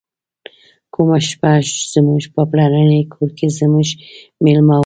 [0.93, 1.51] کومه شپه
[1.93, 3.87] زموږ په پلرني کور کې زموږ
[4.43, 4.79] میلمه و.